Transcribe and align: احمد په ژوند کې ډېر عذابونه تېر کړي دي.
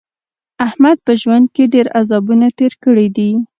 احمد 0.67 0.97
په 1.05 1.11
ژوند 1.21 1.45
کې 1.55 1.63
ډېر 1.73 1.87
عذابونه 1.99 2.47
تېر 2.59 2.73
کړي 2.83 3.07
دي. 3.15 3.31